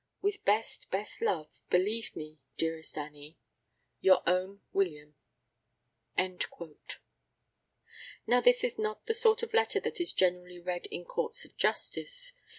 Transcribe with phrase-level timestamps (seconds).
[0.19, 3.37] With best, best love, believe me, dearest Annie,
[3.99, 5.13] Your own WILLIAM."
[8.25, 11.55] Now this is not the sort of letter that is generally read in courts of
[11.55, 12.33] justice.